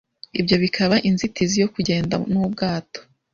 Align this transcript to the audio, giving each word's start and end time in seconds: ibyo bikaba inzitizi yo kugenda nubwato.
ibyo 0.39 0.55
bikaba 0.63 0.95
inzitizi 1.09 1.55
yo 1.63 1.67
kugenda 1.75 2.15
nubwato. 2.31 2.99